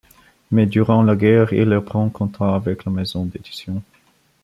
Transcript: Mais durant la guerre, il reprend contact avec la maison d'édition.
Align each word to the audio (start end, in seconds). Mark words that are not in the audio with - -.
Mais 0.49 0.65
durant 0.65 1.03
la 1.03 1.15
guerre, 1.15 1.53
il 1.53 1.71
reprend 1.75 2.09
contact 2.09 2.41
avec 2.65 2.85
la 2.85 2.91
maison 2.91 3.23
d'édition. 3.23 3.83